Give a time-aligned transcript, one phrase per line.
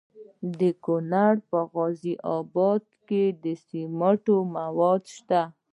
[0.59, 5.41] د کونړ په غازي اباد کې د سمنټو مواد شته.